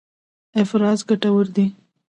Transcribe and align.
افراز 0.61 0.99
ګټور 1.09 1.45
دی. 1.55 1.65